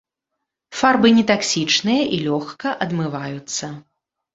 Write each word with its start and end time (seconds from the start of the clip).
Фарбы 0.79 1.11
не 1.19 1.25
таксічныя 1.33 2.03
і 2.19 2.21
лёгка 2.27 2.77
адмываюцца. 2.87 3.77